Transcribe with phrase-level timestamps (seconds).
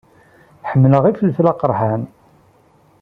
[0.69, 2.01] Ḥemmleɣ ifelfel aqerḥan.